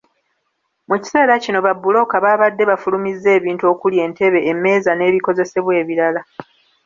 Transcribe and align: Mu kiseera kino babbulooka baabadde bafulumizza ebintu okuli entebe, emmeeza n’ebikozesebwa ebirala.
Mu 0.89 0.95
kiseera 1.01 1.33
kino 1.43 1.59
babbulooka 1.65 2.15
baabadde 2.23 2.63
bafulumizza 2.71 3.29
ebintu 3.37 3.63
okuli 3.73 3.97
entebe, 4.05 4.39
emmeeza 4.51 4.91
n’ebikozesebwa 4.95 5.73
ebirala. 5.81 6.21